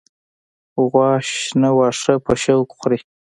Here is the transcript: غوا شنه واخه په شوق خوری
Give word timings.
غوا 0.89 1.09
شنه 1.29 1.69
واخه 1.77 2.13
په 2.25 2.33
شوق 2.41 2.67
خوری 2.77 2.99